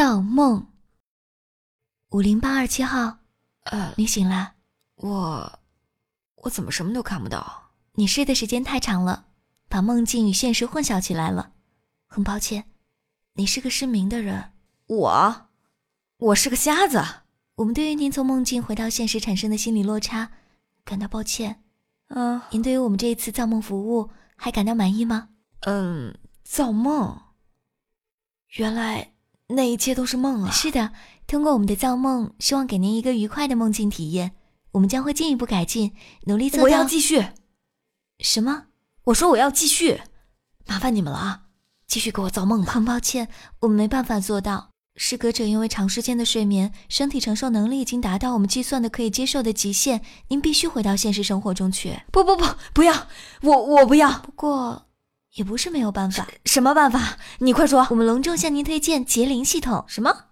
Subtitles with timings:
[0.00, 0.66] 造梦。
[2.12, 3.18] 五零八二七号，
[3.64, 4.54] 呃，你醒了？
[4.94, 5.60] 我，
[6.36, 7.72] 我怎么什么都看不到？
[7.96, 9.26] 你睡的时间太长了，
[9.68, 11.52] 把梦境与现实混淆起来了。
[12.06, 12.70] 很抱歉，
[13.34, 14.52] 你是个失明的人。
[14.86, 15.48] 我，
[16.16, 17.04] 我是个瞎子。
[17.56, 20.32] 我们对于您从梦境回到现实产生的心理落差
[20.82, 21.62] 感到抱歉。
[22.08, 25.28] 嗯，您对于我们这一次造梦服务还感到满意吗？
[25.66, 27.20] 嗯，造梦。
[28.56, 29.12] 原来
[29.50, 30.50] 那一切都是梦啊！
[30.50, 30.92] 是的，
[31.26, 34.32] 通过我们的造梦，希望给您一个愉快的梦境体验。
[34.72, 35.92] 我们将会进一步改进，
[36.26, 36.64] 努力做到。
[36.64, 37.26] 我要继续。
[38.20, 38.66] 什么？
[39.04, 40.02] 我说我要继续。
[40.66, 41.42] 麻烦你们了啊！
[41.86, 42.72] 继续给我造梦吧。
[42.72, 43.28] 很抱歉，
[43.60, 44.70] 我们没办法做到。
[44.96, 50.02] 失格者因为长时间的睡眠，身体承受能力已经达到我们计算的可以接受的极限。
[50.28, 52.00] 您必须回到现实生活中去。
[52.12, 53.08] 不不不，不要！
[53.42, 54.20] 我我不要。
[54.20, 54.86] 不过，
[55.34, 56.26] 也不是没有办法。
[56.44, 57.16] 什么办法？
[57.38, 57.86] 你快说！
[57.90, 59.84] 我们隆重向您推荐节灵系统。
[59.86, 60.26] 什么？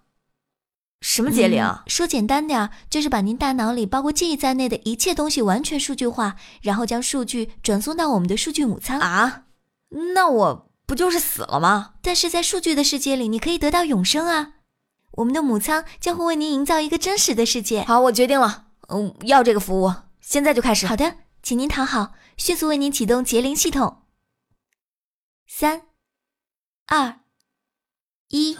[1.01, 1.63] 什么节灵？
[1.63, 8.99] 嗯、说简单点儿，就是把您大脑里包括记忆在内的一切东西完全数据化，然后将数据转送到我们的数据母仓。
[8.99, 9.43] 啊？
[10.15, 11.93] 那我不就是死了吗？
[12.01, 14.55] 但是在数据的世界里，你可以得到永生啊！
[15.11, 17.83] 我们的母仓将会为您营造一个真实的世界。
[17.83, 20.85] 好，我决定了，嗯，要这个服务，现在就开始。
[20.85, 24.03] 好的，请您躺好，迅速为您启动节灵系统。
[25.51, 25.87] 三、
[26.85, 27.21] 二、
[28.27, 28.55] 一。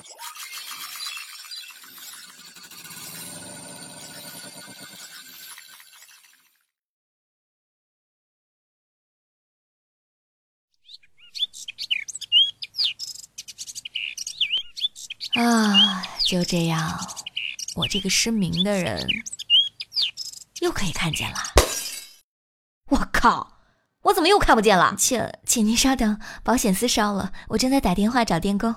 [15.35, 16.99] 啊，就这样，
[17.75, 19.07] 我这个失明的人
[20.59, 21.37] 又可以看见了。
[22.87, 23.58] 我靠，
[24.03, 24.95] 我怎么又看不见了？
[24.97, 28.73] 请，请您稍等，保险丝烧了，我正在打电话找电工。